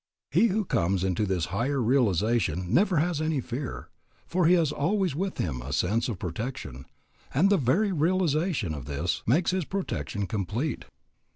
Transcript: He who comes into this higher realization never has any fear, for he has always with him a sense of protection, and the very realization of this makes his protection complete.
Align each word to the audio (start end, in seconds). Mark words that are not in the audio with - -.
He 0.31 0.47
who 0.47 0.65
comes 0.65 1.03
into 1.03 1.27
this 1.27 1.45
higher 1.53 1.79
realization 1.79 2.73
never 2.73 2.97
has 2.97 3.21
any 3.21 3.39
fear, 3.39 3.89
for 4.25 4.47
he 4.47 4.55
has 4.55 4.71
always 4.71 5.15
with 5.15 5.37
him 5.37 5.61
a 5.61 5.71
sense 5.71 6.09
of 6.09 6.17
protection, 6.17 6.85
and 7.35 7.51
the 7.51 7.57
very 7.57 7.91
realization 7.91 8.73
of 8.73 8.85
this 8.85 9.21
makes 9.27 9.51
his 9.51 9.63
protection 9.63 10.25
complete. 10.25 10.85